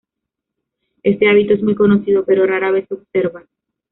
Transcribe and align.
Este 1.03 1.29
hábito 1.29 1.53
es 1.53 1.61
muy 1.61 1.75
conocido, 1.75 2.25
pero 2.25 2.47
rara 2.47 2.71
vez 2.71 2.87
se 2.87 2.95
observa. 2.95 3.45